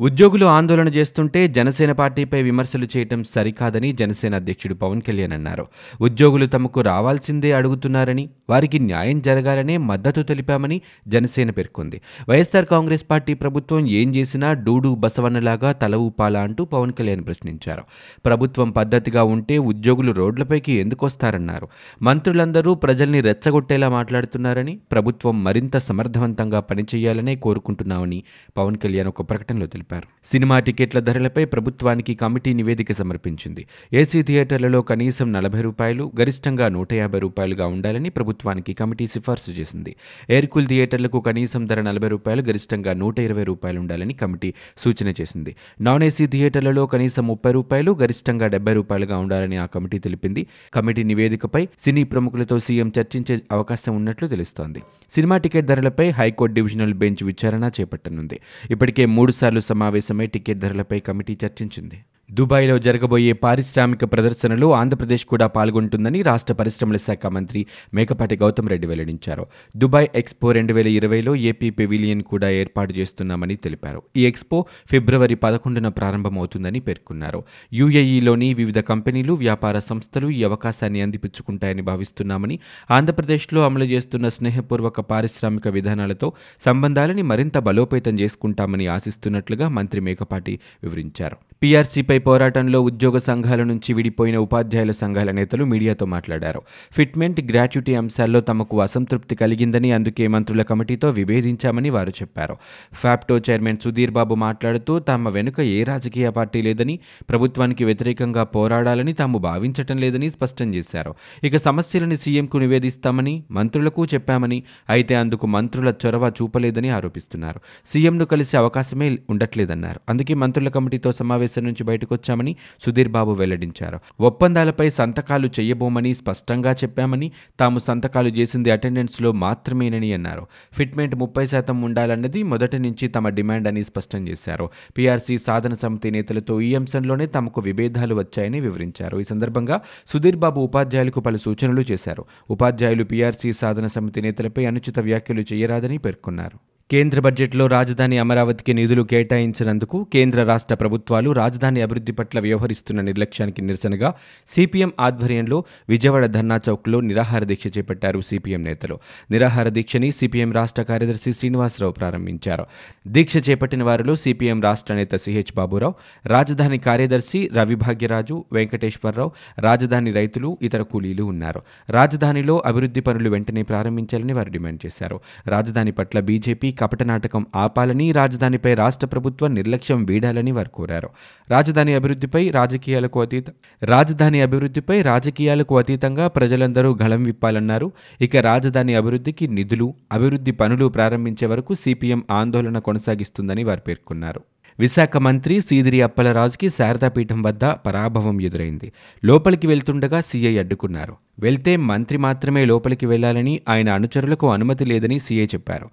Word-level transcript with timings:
ఉద్యోగులు 0.00 0.46
ఆందోళన 0.46 0.88
చేస్తుంటే 0.88 1.48
జనసేన 1.48 1.92
పార్టీపై 1.92 2.42
విమర్శలు 2.42 2.86
చేయటం 2.96 3.22
సరికాదని 3.24 3.92
జనసేన 3.92 4.34
అధ్యక్షుడు 4.34 4.74
పవన్ 4.74 5.02
కళ్యాణ్ 5.02 5.32
అన్నారు. 5.32 5.66
ఉద్యోగులు 6.00 6.46
తమకు 6.46 6.80
రావాల్సిందే 6.80 7.52
అడుగుతున్నారని 7.52 8.28
వారికి 8.50 8.78
న్యాయం 8.78 9.20
జరగాలనే 9.20 9.76
మద్దతు 9.76 10.22
తెలిపామని 10.22 10.80
జనసేన 11.08 11.50
పేర్కొంది. 11.50 12.00
వైఎస్ఆర్ 12.28 12.66
కాంగ్రెస్ 12.66 13.04
పార్టీ 13.10 13.34
ప్రభుత్వం 13.34 13.86
ఏం 13.86 14.14
చేసినా 14.14 14.52
డూడు 14.52 14.94
బసవన్నలాగా 14.94 15.72
తల 15.72 15.94
ఊపాలా 15.94 16.40
అంటూ 16.40 16.64
పవన్ 16.64 16.92
కళ్యాణ్ 16.92 17.24
ప్రశ్నించారు. 17.24 17.82
ప్రభుత్వం 18.26 18.70
పద్ధతిగా 18.70 19.24
ఉంటే 19.24 19.58
ఉద్యోగులు 19.58 20.12
రోడ్లపైకి 20.12 20.72
ఎందుకు 20.72 21.06
వస్తారన్నారు 21.06 21.68
మంత్రులందరూ 22.02 22.74
ప్రజల్ని 22.74 23.20
రెచ్చగొట్టేలా 23.20 23.88
మాట్లాడుతున్నారని 23.88 24.78
ప్రభుత్వం 24.92 25.44
మరింత 25.44 25.76
సమర్థవంతంగా 25.76 26.60
పనిచేయాలనే 26.60 27.36
కోరుకుంటున్నామని 27.36 28.22
పవన్ 28.56 28.76
కళ్యాణ్ 28.76 29.08
ఒక 29.08 29.30
ప్రకటనలో 29.30 29.66
తెలిపారు. 29.66 29.84
సినిమా 30.32 30.58
టికెట్ల 30.58 31.00
ధరలపై 31.00 31.44
ప్రభుత్వానికి 31.44 32.14
కమిటీ 32.14 32.54
నివేదిక 32.54 32.92
సమర్పించింది. 32.92 33.66
ఏసీ 33.92 34.22
థియేటర్లలో 34.22 34.82
కనీసం 34.82 35.32
నలభై 35.32 35.60
రూపాయలు 35.60 36.12
గరిష్టంగా 36.20 36.68
నూట 36.68 36.92
యాభై 36.92 37.18
రూపాయలుగా 37.18 37.66
ఉండాలని 37.66 38.10
ప్రభుత్వానికి 38.10 38.72
కమిటీ 38.72 39.06
సిఫార్సు 39.06 39.50
చేసింది. 39.50 39.96
ఎయిర్కూల్ 40.30 40.66
థియేటర్లకు 40.66 41.20
కనీసం 41.20 41.66
ధర 41.66 41.80
నలభై 41.80 42.08
రూపాయలు 42.08 42.42
గరిష్టంగా 42.42 42.92
నూట 42.92 43.18
ఇరవై 43.18 43.44
రూపాయలు 43.44 43.80
ఉండాలని 43.80 44.14
కమిటీ 44.14 44.54
సూచన 44.78 45.08
చేసింది. 45.20 45.56
నాన్ 45.80 46.02
ఏసీ 46.02 46.26
థియేటర్లలో 46.26 46.86
కనీసం 46.86 47.26
ముప్పై 47.26 47.52
రూపాయలు 47.52 47.96
గరిష్టంగా 48.02 48.46
డెబ్బై 48.46 48.72
రూపాయలుగా 48.72 49.18
ఉండాలని 49.18 49.56
ఆ 49.56 49.66
కమిటీ 49.66 49.98
తెలిపింది. 49.98 50.46
కమిటీ 50.74 51.02
నివేదికపై 51.02 51.66
సినీ 51.84 52.04
ప్రముఖులతో 52.04 52.58
సీఎం 52.58 52.92
చర్చించే 52.98 53.38
అవకాశం 53.52 53.96
ఉన్నట్లు 53.96 54.28
తెలుస్తోంది. 54.28 54.82
సినిమా 55.14 55.36
టికెట్ 55.36 55.66
ధరలపై 55.66 56.10
హైకోర్టు 56.10 56.54
డివిజనల్ 56.54 56.94
బెంచ్ 56.94 57.24
విచారణ 57.24 57.70
చేపట్టనుంది. 57.80 58.40
ఇప్పటికే 58.70 59.06
మూడుసార్లు 59.06 59.60
సమావేశమై 59.76 60.26
టికెట్ 60.26 60.60
ధరలపై 60.60 60.98
కమిటీ 61.06 61.34
చర్చించింది 61.42 61.98
దుబాయ్లో 62.30 62.78
జరగబోయే 62.78 63.32
పారిశ్రామిక 63.32 64.04
ప్రదర్శనలో 64.04 64.72
ఆంధ్రప్రదేశ్ 64.72 65.26
కూడా 65.26 65.46
పాల్గొంటుందని 65.46 66.22
రాష్ట్ర 66.22 66.54
పరిశ్రమల 66.54 66.96
శాఖ 66.96 67.26
మంత్రి 67.26 67.66
మేకపాటి 67.94 68.36
గౌతమ్ 68.36 68.68
రెడ్డి 68.68 68.86
వెల్లడించారు. 68.86 69.46
దుబాయ్ 69.76 70.08
ఎక్స్పో 70.14 70.52
రెండు 70.52 70.72
వేల 70.72 70.86
ఇరవైలో 70.86 71.36
ఏపీ 71.36 71.70
పెవిలియన్ 71.70 72.22
కూడా 72.22 72.50
ఏర్పాటు 72.50 72.92
చేస్తున్నామని 72.92 73.56
తెలిపారు. 73.56 74.02
ఈ 74.16 74.26
ఎక్స్పో 74.26 74.66
ఫిబ్రవరి 74.90 75.34
పదకొండున 75.34 75.88
ప్రారంభమవుతుందని 75.88 76.80
పేర్కొన్నారు. 76.80 77.44
యుఏఈలోని 77.72 78.54
వివిధ 78.54 78.78
కంపెనీలు 78.78 79.32
వ్యాపార 79.32 79.78
సంస్థలు 79.78 80.30
ఈ 80.30 80.44
అవకాశాన్ని 80.44 81.02
అందిపుచ్చుకుంటాయని 81.02 81.82
భావిస్తున్నామని 81.82 82.58
ఆంధ్రప్రదేశ్లో 82.90 83.64
అమలు 83.64 83.84
చేస్తున్న 83.84 84.28
స్నేహపూర్వక 84.28 85.00
పారిశ్రామిక 85.00 85.68
విధానాలతో 85.68 86.32
సంబంధాలని 86.64 87.22
మరింత 87.22 87.58
బలోపేతం 87.58 88.18
చేసుకుంటామని 88.18 88.86
ఆశిస్తున్నట్లుగా 88.86 89.68
మంత్రి 89.68 90.00
మేకపాటి 90.00 90.58
వివరించారు. 90.82 91.36
పీఆర్సీపై 91.62 92.18
పోరాటంలో 92.18 92.82
ఉద్యోగ 92.82 93.18
సంఘాల 93.18 93.62
నుంచి 93.62 93.94
విడిపోయిన 93.94 94.36
ఉపాధ్యాయుల 94.36 94.90
సంఘాల 94.90 95.30
నేతలు 95.30 95.64
మీడియాతో 95.64 96.06
మాట్లాడారు. 96.06 96.62
ఫిట్మెంట్ 96.92 97.40
గ్రాట్యుటీ 97.40 97.94
అంశాల్లో 97.94 98.40
తమకు 98.40 98.80
అసంతృప్తి 98.80 99.34
కలిగిందని 99.34 99.92
అందుకే 99.92 100.26
మంత్రుల 100.26 100.62
కమిటీతో 100.62 101.10
విభేదించామని 101.10 101.90
వారు 101.90 102.10
చెప్పారు. 102.10 102.56
ఫ్యాప్టో 102.92 103.38
చైర్మన్ 103.38 103.76
సుధీర్ 103.84 104.10
బాబు 104.10 104.34
మాట్లాడుతూ 104.34 104.98
తమ 104.98 105.28
వెనుక 105.28 105.60
ఏ 105.60 105.84
రాజకీయ 105.84 106.30
పార్టీ 106.30 106.62
లేదని 106.62 106.98
ప్రభుత్వానికి 107.28 107.84
వ్యతిరేకంగా 107.84 108.44
పోరాడాలని 108.44 109.12
తాము 109.12 109.38
భావించటం 109.38 109.96
లేదని 109.96 110.30
స్పష్టం 110.30 110.74
చేశారు. 110.74 111.14
ఇక 111.44 111.56
సమస్యలను 111.56 112.16
సీఎంకు 112.16 112.58
నివేదిస్తామని 112.58 113.42
మంత్రులకు 113.50 114.04
చెప్పామని 114.04 114.62
అయితే 114.90 115.14
అందుకు 115.14 115.46
మంత్రుల 115.46 115.94
చొరవ 116.06 116.32
చూపలేదని 116.42 116.88
ఆరోపిస్తున్నారు. 116.88 117.60
సీఎంను 117.92 118.24
కలిసే 118.24 118.56
అవకాశమే 118.56 119.18
ఉండట్లేదన్నారు. 119.30 120.00
అందుకే 120.08 120.34
మంత్రుల 120.34 120.68
కమిటీతో 120.68 121.12
సమావేశం 121.12 121.45
నుంచి 121.58 121.84
బయటకు 121.84 122.14
వచ్చామని 122.14 122.56
సుధీర్ 122.86 123.08
బాబు 123.08 123.32
వెల్లడించారు. 123.32 123.98
ఒప్పందాలపై 124.20 124.90
సంతకాలు 124.90 125.50
చేయబోమని 125.60 126.14
స్పష్టంగా 126.14 126.72
చెప్పామని 126.72 127.32
తాము 127.60 127.78
సంతకాలు 127.78 128.28
చేసింది 128.28 128.70
అటెండెన్స్లో 128.70 129.32
మాత్రమేనని 129.32 130.12
అన్నారు. 130.12 130.46
ఫిట్మెంట్ 130.72 131.14
ముప్పై 131.14 131.46
శాతం 131.46 131.82
ఉండాలన్నది 131.82 132.42
మొదటి 132.42 132.78
నుంచి 132.78 133.08
తమ 133.08 133.28
డిమాండ్ 133.28 133.68
అని 133.68 133.84
స్పష్టం 133.84 134.28
చేశారు. 134.28 134.70
పీఆర్సీ 134.98 135.38
సాధన 135.38 135.74
సమితి 135.74 136.10
నేతలతో 136.10 136.60
ఈ 136.60 136.74
అంశంలోనే 136.74 137.26
తమకు 137.26 137.60
విభేదాలు 137.60 138.14
వచ్చాయని 138.14 138.60
వివరించారు. 138.60 139.20
ఈ 139.20 139.24
సందర్భంగా 139.24 139.80
సుధీర్ 140.12 140.36
బాబు 140.36 140.60
ఉపాధ్యాయులకు 140.60 141.20
పలు 141.20 141.38
సూచనలు 141.38 141.84
చేశారు. 141.90 142.24
ఉపాధ్యాయులు 142.50 143.04
పీఆర్సీ 143.04 143.52
సాధన 143.52 143.86
సమితి 143.86 144.20
నేతలపై 144.20 144.64
అనుచిత 144.64 144.98
వ్యాఖ్యలు 144.98 145.44
చేయరాదని 145.52 145.98
పేర్కొన్నారు. 145.98 146.75
కేంద్ర 146.90 147.20
బడ్జెట్లో 147.20 147.66
రాజధాని 147.66 148.18
అమరావతికి 148.18 148.74
నిధులు 148.74 149.02
కేటాయించినందుకు 149.02 150.06
కేంద్ర 150.12 150.42
రాష్ట్ర 150.44 150.74
ప్రభుత్వాలు 150.74 151.30
రాజధాని 151.30 151.82
అభివృద్ధి 151.82 152.12
పట్ల 152.12 152.40
వ్యవహరిస్తున్న 152.40 153.00
నిర్లక్ష్యానికి 153.00 153.62
నిరసనగా 153.62 154.14
సిపిఎం 154.54 154.92
ఆధ్వర్యంలో 155.00 155.64
విజయవాడ 155.88 156.26
ధర్నా 156.26 156.60
చౌక్లో 156.68 157.00
నిరాహార 157.00 157.44
దీక్ష 157.44 157.66
చేపట్టారు 157.78 158.20
సిపిఎం 158.20 158.64
నేతలు. 158.64 158.98
నిరాహార 159.30 159.68
దీక్షని 159.68 160.12
సిపిఎం 160.12 160.52
రాష్ట్ర 160.52 160.82
కార్యదర్శి 160.82 161.32
శ్రీనివాసరావు 161.32 161.92
ప్రారంభించారు. 161.92 162.66
దీక్ష 163.08 163.36
చేపట్టిన 163.48 163.82
వారిలో 163.82 164.16
సిపిఎం 164.16 164.62
రాష్ట్ర 164.62 164.94
నేత 164.94 165.14
సిహెచ్ 165.16 165.52
బాబురావు 165.56 165.94
రాజధాని 166.26 166.78
కార్యదర్శి 166.78 167.50
రవిభాగ్యరాజు 167.54 168.44
వెంకటేశ్వరరావు 168.52 169.32
రాజధాని 169.58 170.12
రైతులు 170.12 170.58
ఇతర 170.62 170.82
కూలీలు 170.82 171.22
ఉన్నారు. 171.24 171.62
రాజధానిలో 171.90 172.62
అభివృద్ధి 172.66 173.00
పనులు 173.00 173.30
వెంటనే 173.30 173.62
ప్రారంభించాలని 173.62 174.32
వారు 174.32 174.50
డిమాండ్ 174.50 174.86
చేశారు. 174.86 175.20
రాజధాని 175.46 175.92
పట్ల 175.92 176.20
బీజేపీ 176.20 176.72
కపట 176.78 177.02
నాటకం 177.02 177.46
ఆపాలని 177.56 178.12
రాజధానిపై 178.12 178.74
రాష్ట్ర 178.74 179.06
ప్రభుత్వం 179.06 179.54
నిర్లక్ష్యం 179.54 180.04
వీడాలని 180.04 180.52
వారు 180.52 180.68
కోరారు. 180.68 181.08
రాజధాని 181.50 181.94
అభివృద్ధిపై 181.94 182.50
రాజకీయాలకు 182.50 183.20
అతీత 183.20 183.44
రాజధాని 183.82 184.40
అభివృద్ధిపై 184.40 185.02
రాజకీయాలకు 185.02 185.78
అతీతంగా 185.78 186.28
ప్రజలందరూ 186.28 186.96
గళం 187.02 187.22
విప్పాలన్నారు. 187.22 187.92
ఇక 188.20 188.36
రాజధాని 188.36 188.94
అభివృద్ధికి 188.94 189.48
నిధులు 189.48 189.94
అభివృద్ధి 190.12 190.50
పనులు 190.50 190.86
ప్రారంభించే 190.88 191.46
వరకు 191.46 191.74
సిపిఎం 191.74 192.22
ఆందోళన 192.30 192.78
కొనసాగిస్తుందని 192.78 193.64
వారు 193.64 193.80
పేర్కొన్నారు. 193.80 194.40
విశాఖ 194.78 195.16
మంత్రి 195.16 195.60
సీదిరి 195.60 196.02
అప్పలరాజుకి 196.02 196.68
శారదాపీఠం 196.68 197.42
వద్ద 197.42 197.64
పరాభవం 197.64 198.40
ఎదురైంది. 198.40 198.92
లోపలికి 199.24 199.66
వెళ్తుండగా 199.66 200.20
సీఐ 200.20 200.58
అడ్డుకున్నారు. 200.58 201.16
వెళ్తే 201.38 201.76
మంత్రి 201.76 202.18
మాత్రమే 202.18 202.64
లోపలికి 202.64 203.06
వెళ్ళాలని 203.06 203.60
ఆయన 203.68 203.88
అనుచరులకు 203.88 204.52
అనుమతి 204.52 204.84
లేదని 204.84 205.18
సీఐ 205.18 205.46
చెప్పారు. 205.46 205.88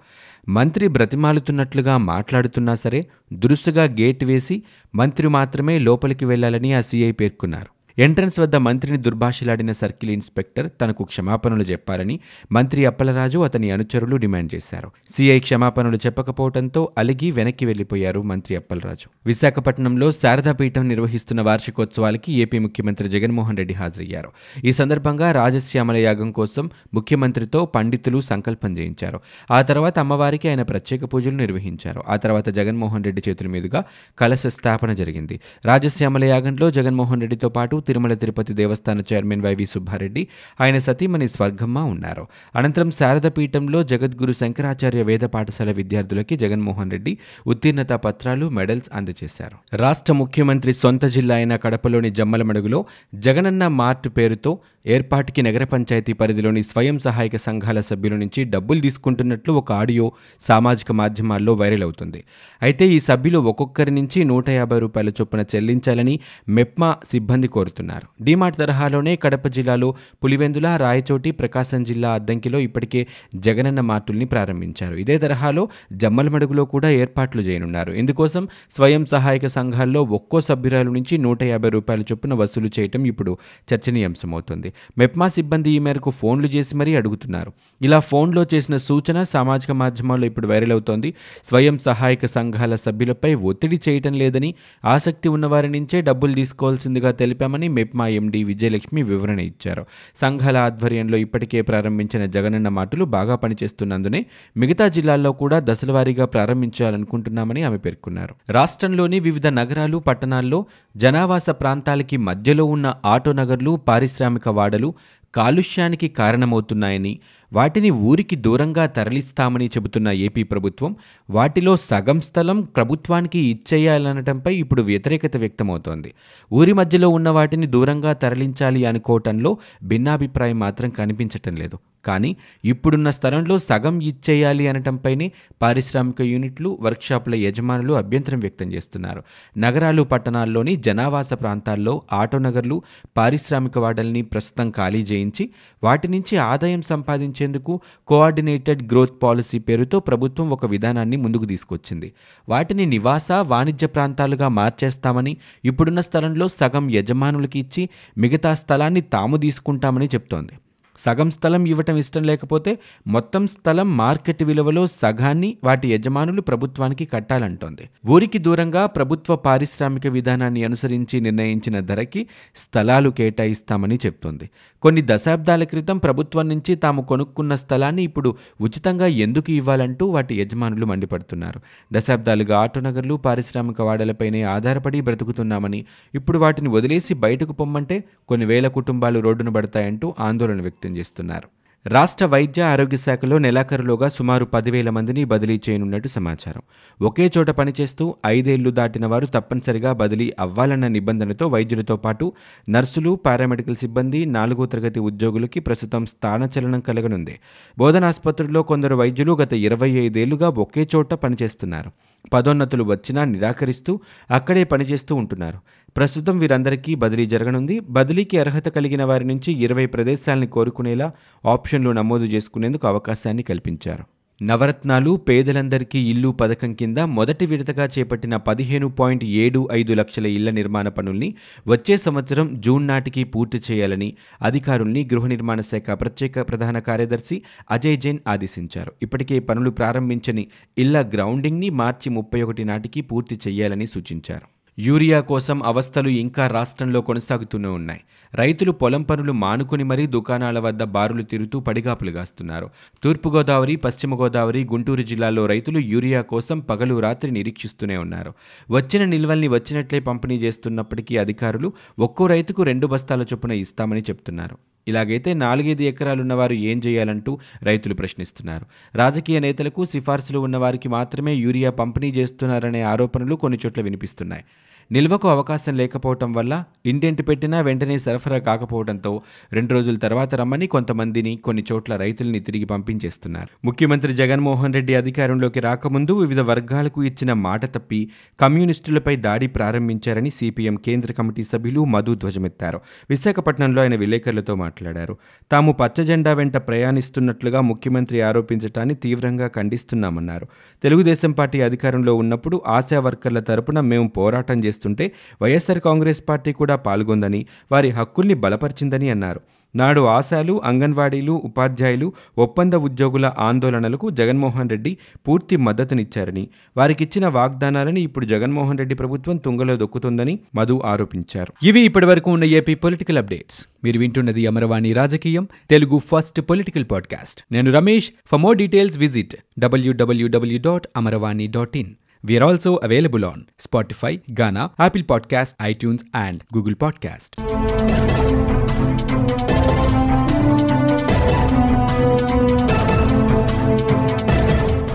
మంత్రి 0.49 0.87
బ్రతిమాలుతున్నట్లుగా 0.87 1.97
మాట్లాడుతున్నా 1.97 2.75
సరే 2.75 3.05
దురుసుగా 3.33 3.83
గేట్ 3.83 4.23
వేసి 4.23 4.63
మంత్రి 4.95 5.27
మాత్రమే 5.27 5.79
లోపలికి 5.79 6.25
వెళ్ళాలని 6.25 6.73
ఆ 6.73 6.81
సీఐ 6.81 7.11
పేర్కొన్నారు. 7.11 7.72
ఎంట్రన్స్ 7.99 8.39
వద్ద 8.39 8.55
మంత్రిని 8.55 8.97
దుర్భాషలాడిన 8.97 9.71
సర్కిల్ 9.71 10.11
ఇన్స్పెక్టర్ 10.11 10.69
తనకు 10.81 11.03
క్షమాపణలు 11.03 11.63
చెప్పాలని 11.63 12.19
మంత్రి 12.51 12.85
అప్పలరాజు 12.85 13.39
అతని 13.39 13.71
అనుచరులు 13.71 14.15
డిమాండ్ 14.15 14.55
చేశారు. 14.55 14.91
సీఐ 15.17 15.39
క్షమాపణలు 15.39 15.97
చెప్పకపోవడంతో 15.97 16.91
అలిగి 16.97 17.31
వెనక్కి 17.31 17.65
వెళ్ళిపోయారు 17.65 18.21
మంత్రి 18.21 18.55
అప్పలరాజు. 18.55 19.09
విశాఖపట్నంలో 19.25 20.11
శారదాపీఠం 20.11 20.87
నిర్వహిస్తున్న 20.87 21.41
వార్షికోత్సవాలకి 21.41 22.33
ఏపీ 22.33 22.59
ముఖ్యమంత్రి 22.59 23.09
జగన్మోహన్ 23.09 23.57
రెడ్డి 23.57 23.73
హాజరయ్యారు. 23.73 24.31
ఈ 24.65 24.71
సందర్భంగా 24.71 25.31
రాజశ్యామల 25.31 25.97
యాగం 25.97 26.31
కోసం 26.31 26.69
ముఖ్యమంత్రితో 26.93 27.65
పండితులు 27.65 28.21
సంకల్పం 28.21 28.77
చేయించారు. 28.77 29.19
ఆ 29.51 29.61
తర్వాత 29.61 29.99
అమ్మవారికి 29.99 30.49
ఆయన 30.49 30.61
ప్రత్యేక 30.61 31.13
పూజలు 31.13 31.35
నిర్వహించారు. 31.35 32.03
ఆ 32.07 32.15
తర్వాత 32.15 32.49
జగన్మోహన్ 32.49 33.03
రెడ్డి 33.03 33.21
చేతుల 33.29 33.47
మీదుగా 33.47 33.83
కలశ 34.19 34.47
స్థాపన 34.47 34.93
జరిగింది. 34.93 35.39
రాజశ్యామల 35.65 36.23
యాగంలో 36.23 36.71
జగన్మోహన్ 36.71 37.21
రెడ్డితో 37.21 37.49
పాటు 37.49 37.82
తిరుమల 37.87 38.13
తిరుపతి 38.13 38.53
దేవస్థాన 38.53 39.03
చైర్మన్ 39.13 39.41
వైవి 39.41 39.65
సుబ్బారెడ్డి. 39.65 40.27
ఆయన 40.61 40.77
సతీమణి 40.79 41.27
స్వర్గమ్మ 41.27 41.79
ఉన్నారు. 41.79 42.27
అనంతరం 42.55 42.91
శారదపీఠంలో 42.91 43.83
జగద్గురు 43.83 44.33
శంకరాచార్య 44.33 45.03
వేద 45.03 45.19
పాఠశాల 45.19 45.71
విద్యార్థులకి 45.71 46.35
జగన్మోహన్ 46.35 46.91
రెడ్డి 46.91 47.17
ఉత్తీర్ణత 47.47 47.93
పత్రాలు 48.05 48.49
మెడల్స్ 48.49 48.89
అందజేశారు. 48.93 49.57
రాష్ట్ర 49.75 50.13
ముఖ్యమంత్రి 50.13 50.73
సొంత 50.73 51.05
జిల్లా 51.05 51.35
అయిన 51.35 51.55
కడపలోని 51.55 52.11
జమ్మలమడుగులో 52.11 52.85
జగనన్న 53.15 53.67
మార్ట్ 53.67 54.07
పేరుతో 54.17 54.59
ఏర్పాటుకి 54.87 55.41
నగర 55.41 55.63
పంచాయతీ 55.63 56.13
పరిధిలోని 56.13 56.63
స్వయం 56.63 56.99
సహాయక 56.99 57.35
సంఘాల 57.35 57.79
సభ్యుల 57.81 58.15
నుంచి 58.15 58.43
డబ్బులు 58.43 58.79
తీసుకుంటున్నట్లు 58.79 59.53
ఒక 59.53 59.71
ఆడియో 59.71 60.11
సామాజిక 60.47 60.91
మాధ్యమాల్లో 60.91 61.53
వైరల్ 61.53 61.83
అవుతుంది. 61.83 62.23
అయితే 62.61 62.87
ఈ 62.87 62.99
సభ్యులు 62.99 63.39
ఒక్కొక్కరి 63.39 63.91
నుంచి 63.91 64.23
నూట 64.23 64.49
యాభై 64.49 64.79
రూపాయల 64.79 65.09
చొప్పున 65.09 65.41
చెల్లించాలని 65.41 66.19
మెప్మా 66.49 66.95
సిబ్బంది 67.11 67.47
కోరుతుంది 67.47 67.72
కోరుతున్నారు 67.73 68.23
డీమార్ట్ 68.23 68.57
తరహాలోనే 68.57 69.15
కడప 69.15 69.47
జిల్లాలో 69.47 69.95
పులివెందుల 70.23 70.75
రాయచోటి 70.75 71.31
ప్రకాశం 71.31 71.83
జిల్లా 71.83 72.13
అద్దంకిలో 72.13 72.59
ఇప్పటికే 72.59 73.07
జగనన్న 73.35 73.81
మార్టుల్ని 73.81 74.25
ప్రారంభించారు. 74.25 74.95
ఇదే 74.95 75.17
తరహాలో 75.17 75.67
జమ్మలమడుగులో 75.93 76.65
కూడా 76.65 76.89
ఏర్పాట్లు 76.89 77.41
చేయనున్నారు. 77.41 77.91
ఇందుకోసం 77.91 78.47
స్వయం 78.75 79.05
సహాయక 79.05 79.45
సంఘాల్లో 79.47 80.03
ఒక్కో 80.03 80.41
సభ్యురాలు 80.41 80.91
నుంచి 80.91 81.17
నూట 81.17 81.43
యాభై 81.43 81.69
రూపాయల 81.69 82.01
చొప్పున 82.01 82.33
వసూలు 82.33 82.69
చేయటం 82.79 83.05
ఇప్పుడు 83.05 83.37
చర్చనీయాంశమవుతుంది. 83.73 84.73
మెప్మా 84.97 85.27
సిబ్బంది 85.27 85.71
ఈ 85.71 85.79
మేరకు 85.79 86.11
ఫోన్లు 86.11 86.47
చేసి 86.47 86.75
మరీ 86.75 86.95
అడుగుతున్నారు. 86.95 87.51
ఇలా 87.81 87.99
ఫోన్లో 87.99 88.45
చేసిన 88.53 88.77
సూచన 88.77 89.23
సామాజిక 89.23 89.71
మాధ్యమాల్లో 89.71 90.25
ఇప్పుడు 90.27 90.47
వైరల్ 90.47 90.71
అవుతోంది. 90.71 91.13
స్వయం 91.49 91.77
సహాయక 91.77 92.25
సంఘాల 92.25 92.75
సభ్యులపై 92.75 93.33
ఒత్తిడి 93.33 93.79
చేయటం 93.89 94.13
లేదని 94.13 94.55
ఆసక్తి 94.85 95.29
ఉన్నవారి 95.29 95.69
నుంచే 95.69 96.01
డబ్బులు 96.01 96.33
తీసుకోవాల్సిందిగా 96.33 97.11
తెలిపామని 97.11 97.62
మెప్మా 97.67 98.07
ఎండీ 98.07 98.43
విజయలక్ష్మి 98.43 99.03
వివరణ 99.03 99.39
ఇచ్చారు. 99.39 99.85
సంఘాల 100.15 100.57
ఆధ్వర్యంలో 100.57 101.17
ఇప్పటికే 101.17 101.61
ప్రారంభించిన 101.61 102.25
జగనన్న 102.25 102.69
మాటలు 102.69 103.05
బాగా 103.05 103.35
పనిచేస్తున్నందునే 103.35 104.25
మిగతా 104.57 104.87
జిల్లాల్లో 104.87 105.31
కూడా 105.31 105.59
దశలవారీగా 105.59 106.25
ప్రారంభించాలనుకుంటున్నామని 106.25 107.63
ఆమె 107.63 107.77
పేర్కొన్నారు. 107.77 108.35
రాష్ట్రంలోని 108.49 109.19
వివిధ 109.19 109.47
నగరాలు 109.47 109.97
పట్టణాల్లో 109.97 110.65
జనావాస 110.97 111.49
ప్రాంతాలకి 111.49 112.17
మధ్యలో 112.17 112.65
ఉన్న 112.65 112.93
ఆటో 113.05 113.31
నగర్లు 113.31 113.75
పారిశ్రామిక 113.75 114.49
వాడలు 114.49 114.93
కాలుష్యానికి 115.35 116.07
కారణమవుతున్నాయని 116.07 117.19
వాటిని 117.53 117.89
ఊరికి 117.91 118.35
దూరంగా 118.35 118.85
తరలిస్తామని 118.85 119.67
చెబుతున్న 119.67 120.09
ఏపీ 120.09 120.43
ప్రభుత్వం 120.43 120.95
వాటిలో 121.29 121.77
సగం 121.77 122.21
స్థలం 122.21 122.61
ప్రభుత్వానికి 122.61 123.39
ఇచ్చేయాలనటంపై 123.39 124.55
ఇప్పుడు 124.55 124.81
వ్యతిరేకత 124.81 125.37
వ్యక్తమవుతోంది. 125.37 126.13
ఊరి 126.53 126.73
మధ్యలో 126.73 127.09
ఉన్న 127.09 127.29
వాటిని 127.29 127.67
దూరంగా 127.67 128.13
తరలించాలి 128.13 128.85
అనుకోవటంలో 128.85 129.57
భిన్నాభిప్రాయం 129.83 130.59
మాత్రం 130.59 130.89
కనిపించటం 130.89 131.55
లేదు. 131.55 131.79
కానీ 132.05 132.35
ఇప్పుడున్న 132.65 133.09
స్థలంలో 133.09 133.57
సగం 133.57 134.01
ఇచ్చేయాలి 134.01 134.67
అనటంపైనే 134.67 135.31
పారిశ్రామిక 135.61 136.21
యూనిట్లు 136.21 136.77
వర్క్షాపుల 136.81 137.35
యజమానులు 137.35 137.93
అభ్యంతరం 137.93 138.39
వ్యక్తం 138.39 138.73
చేస్తున్నారు. 138.73 139.23
నగరాలు 139.57 140.03
పట్టణాల్లోని 140.03 140.75
జనావాస 140.75 141.33
ప్రాంతాల్లో 141.33 142.01
ఆటో 142.13 142.37
నగర్లు 142.37 142.81
పారిశ్రామిక 143.17 143.77
వాడల్ని 143.77 144.21
ప్రస్తుతం 144.21 144.69
ఖాళీ 144.69 145.01
చేయించి 145.03 145.49
వాటి 145.83 146.07
నుంచి 146.07 146.37
ఆదాయం 146.37 146.81
సంపాదించేందుకు 146.81 147.81
కోఆర్డినేటెడ్ 148.07 148.83
గ్రోత్ 148.83 149.23
పాలసీ 149.23 149.59
పేరుతో 149.59 149.99
ప్రభుత్వం 149.99 150.49
ఒక 150.49 150.65
విధానాన్ని 150.65 151.17
ముందుకు 151.17 151.45
తీసుకొచ్చింది. 151.45 152.13
వాటిని 152.49 152.85
నివాస 152.85 153.31
వాణిజ్య 153.31 153.87
ప్రాంతాలుగా 153.87 154.47
మార్చేస్తామని 154.47 155.37
ఇప్పుడున్న 155.65 156.01
స్థలంలో 156.01 156.47
సగం 156.47 156.91
యజమానులకి 156.91 157.59
ఇచ్చి 157.59 157.89
మిగతా 158.17 158.53
స్థలాన్ని 158.53 159.01
తాము 159.01 159.37
తీసుకుంటామని 159.37 160.05
చెప్తోంది. 160.05 160.53
సగం 160.97 161.31
స్థలం 161.31 161.65
ఇవ్వటం 161.65 161.97
ఇష్టం 161.97 162.23
లేకపోతే 162.23 162.77
మొత్తం 163.07 163.47
స్థలం 163.47 163.97
మార్కెట్ 163.97 164.43
విలువలో 164.43 164.87
సగాన్ని 164.87 165.57
వాటి 165.63 165.87
యజమానులు 165.93 166.41
ప్రభుత్వానికి 166.41 167.05
కట్టాలంటోంది. 167.05 167.89
ఊరికి 168.07 168.37
దూరంగా 168.37 168.85
ప్రభుత్వ 168.85 169.35
పారిశ్రామిక 169.35 170.07
విధానాన్ని 170.07 170.63
అనుసరించి 170.63 171.19
నిర్ణయించిన 171.19 171.79
ధరకి 171.79 172.27
స్థలాలు 172.55 173.09
కేటాయిస్తామని 173.09 173.99
చెప్తోంది. 174.05 174.49
కొన్ని 174.81 175.03
దశాబ్దాల 175.05 175.63
క్రితం 175.63 175.97
ప్రభుత్వం 175.97 176.49
నుంచి 176.49 176.75
తాము 176.75 177.01
కొనుక్కున్న 177.01 177.55
స్థలాన్ని 177.55 178.03
ఇప్పుడు 178.03 178.35
ఉచితంగా 178.61 179.07
ఎందుకు 179.07 179.51
ఇవ్వాలంటూ 179.51 180.05
వాటి 180.05 180.35
యజమానులు 180.41 180.85
మండిపడుతున్నారు. 180.85 181.61
దశాబ్దాలుగా 181.93 182.59
ఆటో 182.59 182.79
నగర్లు 182.79 183.15
పారిశ్రామిక 183.15 183.81
వాడలపైనే 183.81 184.43
ఆధారపడి 184.43 185.01
బ్రతుకుతున్నామని 185.01 185.85
ఇప్పుడు 186.15 186.37
వాటిని 186.37 186.69
వదిలేసి 186.69 187.13
బయటకు 187.13 187.51
పొమ్మంటే 187.51 188.03
కొన్ని 188.29 188.45
వేల 188.45 188.67
కుటుంబాలు 188.67 189.19
రోడ్డున 189.19 189.49
పడతాయంటూ 189.49 190.13
ఆందోళన 190.19 190.61
వ్యక్తం 190.61 190.82
చేస్తున్నారు. 190.91 191.47
రాష్ట్ర 191.87 192.25
వైద్య 192.25 192.61
ఆరోగ్య 192.61 192.97
శాఖలో 192.97 193.37
నెలాఖరులోగా 193.37 194.09
సుమారు 194.09 194.45
పదివేల 194.45 194.89
మందిని 194.89 195.25
బదిలీ 195.25 195.61
చేయనున్నట్టు 195.69 196.07
సమాచారం. 196.07 196.61
ఒకే 197.01 197.31
చోట 197.37 197.49
పనిచేస్తూ 197.49 198.15
ఐదేళ్ళు 198.25 198.69
దాటిన 198.69 199.05
వారు 199.05 199.25
తప్పనిసరిగా 199.25 199.93
బదిలీ 199.93 200.33
అవ్వాలన్న 200.39 200.87
నిబంధనతో 200.87 201.47
వైద్యులతో 201.47 201.97
పాటు 201.97 202.33
నర్సులు 202.69 203.19
పారామెడికల్ 203.25 203.75
సిబ్బంది 203.75 204.25
నాలుగో 204.25 204.65
తరగతి 204.65 204.99
ఉద్యోగులకి 204.99 205.59
ప్రస్తుతం 205.59 206.05
స్థానచలనం 206.05 206.79
కలగనుంది. 206.79 207.39
బోధనాసుపత్రుల్లో 207.77 208.63
కొందరు 208.63 208.95
వైద్యులు 208.95 209.33
గత 209.33 209.53
ఇరవై 209.53 209.89
ఐదేళ్ళుగా 209.89 210.49
ఒకే 210.49 210.87
చోట 210.95 211.13
పనిచేస్తున్నారు. 211.13 211.91
పదోన్నతులు 212.33 212.83
వచ్చినా 212.83 213.23
నిరాకరిస్తూ 213.23 213.99
అక్కడే 214.31 214.63
పనిచేస్తూ 214.63 215.15
ఉంటున్నారు. 215.15 215.57
ప్రస్తుతం 215.97 216.39
వీరందరికీ 216.39 216.95
బదిలీ 216.95 217.25
జరగనుంది. 217.25 217.79
బదిలీకి 217.79 218.37
అర్హత 218.37 218.67
కలిగిన 218.67 219.03
వారి 219.03 219.25
నుంచి 219.25 219.51
ఇరవై 219.63 219.85
ప్రదేశాలను 219.85 220.47
కోరుకునేలా 220.47 221.11
ఆప్షన్లు 221.45 221.91
నమోదు 221.91 222.23
చేసుకునేందుకు 222.23 222.87
అవకాశాన్ని 222.87 223.43
కల్పించారు. 223.43 224.03
నవరత్నాలు 224.43 225.17
పేదలందరికీ 225.17 225.99
ఇల్లు 225.99 226.29
పథకం 226.29 226.73
కింద 226.73 226.97
మొదటి 226.97 227.45
విడతగా 227.45 227.85
చేపట్టిన 227.85 228.35
పదిహేను 228.35 228.89
పాయింట్ 228.89 229.25
ఏడు 229.25 229.67
ఐదు 229.71 229.93
లక్షల 229.93 230.25
ఇళ్ళ 230.25 230.49
నిర్మాణ 230.49 230.87
పనుల్ని 230.89 231.35
వచ్చే 231.67 231.97
సంవత్సరం 231.97 232.55
జూన్ 232.59 232.87
నాటికి 232.87 233.23
పూర్తి 233.23 233.61
చేయాలని 233.71 234.13
అధికారుల్ని 234.41 235.09
గృహ 235.13 235.27
నిర్మాణ 235.27 235.61
శాఖ 235.61 235.91
ప్రత్యేక 235.91 236.49
ప్రధాన 236.49 236.79
కార్యదర్శి 236.79 237.41
అజయ్ 237.71 237.97
జైన్ 237.97 238.19
ఆదేశించారు. 238.27 238.91
ఇప్పటికే 239.01 239.39
పనులు 239.39 239.69
ప్రారంభించని 239.69 240.47
ఇళ్ళ 240.77 241.01
గ్రౌండింగ్ని 241.01 241.69
మార్చి 241.69 242.09
ముప్పై 242.09 242.41
ఒకటి 242.41 242.63
నాటికి 242.63 243.01
పూర్తి 243.01 243.39
చేయాలని 243.47 243.87
సూచించారు. 243.87 244.62
యూరియా 244.79 245.21
కోసం 245.21 245.63
అవస్థలు 245.63 246.09
ఇంకా 246.09 246.47
రాష్ట్రంలో 246.47 247.01
కొనసాగుతూనే 247.01 247.67
ఉన్నాయి. 247.67 248.01
రైతులు 248.35 248.71
పొలం 248.71 249.03
పనులు 249.03 249.31
మానుకుని 249.31 249.83
మరీ 249.83 250.07
దుకాణాల 250.07 250.59
వద్ద 250.59 250.83
బారులు 250.83 251.23
తిరుగుతూ 251.23 251.59
పడిగాపులు 251.59 252.11
గాస్తున్నారు. 252.11 252.69
తూర్పుగోదావరి 253.03 253.75
పశ్చిమ 253.75 254.15
గోదావరి 254.15 254.63
గుంటూరు 254.63 255.01
జిల్లాలో 255.01 255.45
రైతులు 255.45 255.79
యూరియా 255.79 256.21
కోసం 256.21 256.59
పగలు 256.59 256.99
రాత్రి 256.99 257.31
నిరీక్షిస్తూనే 257.31 257.97
ఉన్నారు. 257.97 258.33
వచ్చిన 258.71 259.05
నిల్వల్ని 259.05 259.47
వచ్చినట్లే 259.47 259.99
పంపిణీ 259.99 260.37
చేస్తున్నప్పటికీ 260.37 261.17
అధికారులు 261.17 261.73
ఒక్కో 261.99 262.27
రైతుకు 262.27 262.63
రెండు 262.63 262.87
బస్తాల 262.87 263.21
చొప్పున 263.21 263.51
ఇస్తామని 263.51 264.01
చెప్తున్నారు. 264.01 264.57
ఇలాగైతే 264.87 265.33
నాలుగైదు 265.33 265.81
ఎకరాలున్నవారు 265.81 266.53
ఏం 266.53 266.81
చేయాలంటూ 266.85 267.39
రైతులు 267.63 267.93
ప్రశ్నిస్తున్నారు. 267.93 268.65
రాజకీయ 268.95 269.39
నేతలకు 269.39 269.85
సిఫార్సులు 269.85 270.39
ఉన్నవారికి 270.39 270.89
మాత్రమే 270.89 271.33
యూరియా 271.33 271.69
పంపిణీ 271.69 272.11
చేస్తున్నారనే 272.11 272.81
ఆరోపణలు 272.81 273.35
కొన్ని 273.35 273.59
చోట్ల 273.65 273.81
వినిపిస్తున్నాయి. 273.81 274.43
నిల్వకు 274.91 275.27
అవకాశం 275.27 275.77
లేకపోవటం 275.77 276.33
వల్ల 276.33 276.63
ఇంటింటి 276.85 277.23
పెట్టినా 277.23 277.61
వెంటనే 277.61 277.97
సరఫరా 277.97 278.37
కాకపోవడంతో 278.37 279.21
రెండు 279.53 279.73
రోజుల 279.73 279.95
తర్వాత 279.95 280.35
రమ్మని 280.35 280.67
కొంతమందిని 280.67 281.35
కొన్ని 281.35 281.63
చోట్ల 281.71 281.95
రైతుల్ని 281.95 282.39
తిరిగి 282.39 282.65
పంపించేస్తున్నారు. 282.65 283.47
ముఖ్యమంత్రి 283.65 284.15
జగన్మోహన్ 284.15 284.73
రెడ్డి 284.73 284.95
అధికారంలోకి 284.95 285.59
రాకముందు 285.59 286.13
వివిధ 286.13 286.39
వర్గాలకు 286.39 287.03
ఇచ్చిన 287.03 287.33
మాట 287.33 287.65
తప్పి 287.65 288.09
కమ్యూనిస్టులపై 288.39 289.15
దాడి 289.15 289.47
ప్రారంభించారని 289.47 290.29
సిపిఎం 290.29 290.75
కేంద్ర 290.75 291.13
కమిటీ 291.13 291.43
సభ్యులు 291.43 291.85
మధు 291.85 292.15
ధ్వజమెత్తారు. 292.15 292.81
విశాఖపట్నంలో 293.09 293.81
ఆయన 293.81 293.95
విలేకరులతో 293.95 294.55
మాట్లాడారు. 294.55 295.17
తాము 295.51 295.71
పచ్చజెండా 295.71 296.33
వెంట 296.33 296.57
ప్రయాణిస్తున్నట్లుగా 296.57 297.61
ముఖ్యమంత్రి 297.61 298.21
ఆరోపించటాన్ని 298.21 298.95
తీవ్రంగా 298.95 299.47
ఖండిస్తున్నామన్నారు. 299.47 300.47
తెలుగుదేశం 300.83 301.31
పార్టీ 301.31 301.61
అధికారంలో 301.61 302.15
ఉన్నప్పుడు 302.15 302.61
ఆశా 302.67 302.99
వర్కర్ల 302.99 303.39
తరపున 303.39 303.79
మేము 303.79 304.07
పోరాటం 304.07 304.59
చేస్తుంటే 304.83 305.11
వైఎస్సార్ 305.41 305.79
కాంగ్రెస్ 305.79 306.23
పార్టీ 306.29 306.51
కూడా 306.51 306.75
పాల్గొందని 306.75 307.45
వారి 307.71 307.89
హక్కుల్ని 307.89 308.33
బలపరిచిందని 308.33 309.09
అన్నారు. 309.09 309.41
నాడు 309.75 310.01
ఆశాలు 310.05 310.61
అంగన్వాడీలు 310.63 311.41
ఉపాధ్యాయులు 311.45 312.13
ఒప్పంద 312.37 312.73
ఉద్యోగుల 312.73 313.31
ఆందోళనలకు 313.39 314.09
జగన్మోహన్ 314.09 314.69
రెడ్డి 314.69 314.97
పూర్తి 315.27 315.55
మద్దతునిచ్చారని 315.57 316.43
వారికిచ్చిన 316.77 317.27
వాగ్దానాలని 317.27 318.01
ఇప్పుడు 318.01 318.25
జగన్మోహన్ 318.25 318.77
రెడ్డి 318.77 318.95
ప్రభుత్వం 318.95 319.37
తుంగలో 319.37 319.75
దొక్కుతుందని 319.75 320.39
మధు 320.55 320.81
ఆరోపించారు. 320.85 321.53
ఇవి 321.63 321.81
ఇప్పటివరకు 321.81 322.31
ఉన్న 322.31 322.43
ఏపీ 322.43 322.75
పొలిటికల్ 322.75 323.17
అప్డేట్స్. 323.17 323.59
మీరు 323.83 323.99
వింటున్నది 323.99 324.47
అమరవాణి 324.47 324.93
రాజకీయం 324.93 325.47
తెలుగు 325.69 326.01
ఫస్ట్ 326.11 326.41
పొలిటికల్ 326.41 326.85
పాడ్కాస్ట్. 326.91 327.41
నేను 327.51 327.71
Ramesh. 327.71 328.09
For 328.31 328.41
more 328.41 328.57
details 328.57 328.97
visit 328.97 329.35
W W W 329.59 330.59
dot 330.65 330.87
Amaravani 330.97 331.47
dot 331.47 331.77
in. 331.77 331.93
We 332.25 332.37
are 332.39 332.43
also 332.43 332.77
available 332.77 333.25
on 333.25 333.49
Spotify, 333.57 334.21
Ghana, 334.33 334.71
Apple 334.79 335.03
Podcast, 335.03 335.55
iTunes, 335.57 336.03
and 336.13 336.43
Google 336.53 336.75
Podcast. 336.75 338.12